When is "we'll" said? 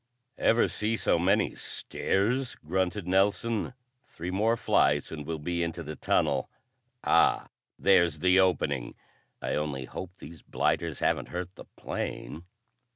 5.27-5.37